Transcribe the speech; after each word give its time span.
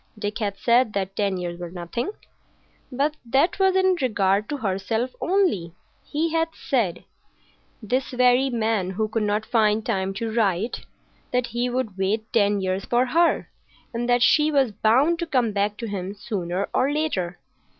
Dick 0.17 0.39
had 0.39 0.57
said 0.57 0.93
that 0.93 1.15
ten 1.15 1.37
years 1.37 1.59
were 1.59 1.69
nothing,—but 1.69 3.17
that 3.23 3.59
was 3.59 3.75
in 3.75 3.95
regard 4.01 4.49
to 4.49 4.57
herself 4.57 5.11
only. 5.21 5.73
He 6.03 6.31
had 6.33 6.47
said—this 6.55 8.09
very 8.09 8.49
man 8.49 8.89
who 8.89 9.07
could 9.07 9.21
not 9.21 9.45
find 9.45 9.85
time 9.85 10.15
to 10.15 10.33
write—that 10.33 11.45
he 11.45 11.69
would 11.69 11.99
wait 11.99 12.33
ten 12.33 12.61
years 12.61 12.83
for 12.85 13.05
her, 13.05 13.51
and 13.93 14.09
that 14.09 14.23
she 14.23 14.49
was 14.51 14.71
bound 14.71 15.19
to 15.19 15.27
come 15.27 15.51
back 15.51 15.77
to 15.77 15.85
him 15.87 16.15
sooner 16.15 16.67
or 16.73 16.91
later. 16.91 17.37